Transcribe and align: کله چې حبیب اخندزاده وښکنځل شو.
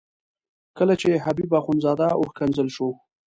کله 0.77 0.93
چې 1.01 1.21
حبیب 1.25 1.51
اخندزاده 1.61 2.07
وښکنځل 2.21 2.67
شو. 2.75 2.89